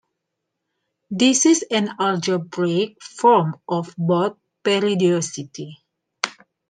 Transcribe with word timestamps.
This 1.11 1.45
is 1.45 1.63
an 1.69 1.89
algebraic 1.99 2.99
form 3.03 3.61
of 3.69 3.93
Bott 3.99 4.35
periodicity. 4.63 5.77